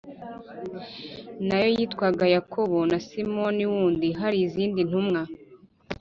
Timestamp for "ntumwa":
4.89-5.21